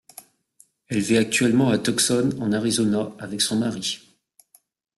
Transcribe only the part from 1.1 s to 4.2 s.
actuellement à Tucson, en Arizona, avec son mari.